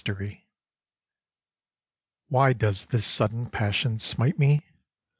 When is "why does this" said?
2.29-3.05